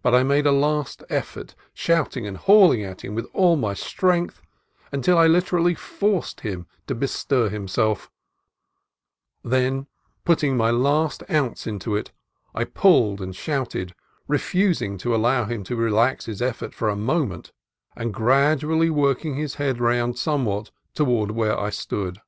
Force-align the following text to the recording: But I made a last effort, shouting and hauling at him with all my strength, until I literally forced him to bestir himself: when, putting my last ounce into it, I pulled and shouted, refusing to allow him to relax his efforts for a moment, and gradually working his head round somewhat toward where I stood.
But 0.00 0.14
I 0.14 0.22
made 0.22 0.46
a 0.46 0.52
last 0.52 1.02
effort, 1.10 1.56
shouting 1.72 2.24
and 2.24 2.36
hauling 2.36 2.84
at 2.84 3.00
him 3.04 3.16
with 3.16 3.26
all 3.32 3.56
my 3.56 3.74
strength, 3.74 4.40
until 4.92 5.18
I 5.18 5.26
literally 5.26 5.74
forced 5.74 6.42
him 6.42 6.68
to 6.86 6.94
bestir 6.94 7.48
himself: 7.48 8.12
when, 9.42 9.88
putting 10.24 10.56
my 10.56 10.70
last 10.70 11.24
ounce 11.28 11.66
into 11.66 11.96
it, 11.96 12.12
I 12.54 12.62
pulled 12.62 13.20
and 13.20 13.34
shouted, 13.34 13.96
refusing 14.28 14.98
to 14.98 15.16
allow 15.16 15.46
him 15.46 15.64
to 15.64 15.74
relax 15.74 16.26
his 16.26 16.40
efforts 16.40 16.76
for 16.76 16.88
a 16.88 16.94
moment, 16.94 17.50
and 17.96 18.14
gradually 18.14 18.88
working 18.88 19.34
his 19.34 19.56
head 19.56 19.80
round 19.80 20.16
somewhat 20.16 20.70
toward 20.94 21.32
where 21.32 21.58
I 21.58 21.70
stood. 21.70 22.18